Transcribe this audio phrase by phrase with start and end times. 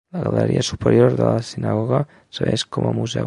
[0.11, 2.01] La galeria superior de la sinagoga
[2.39, 3.19] serveix com a museu.